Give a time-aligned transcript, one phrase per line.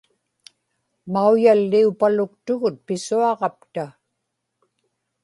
[1.13, 3.85] mauyalliupaluktugut pisuaġapta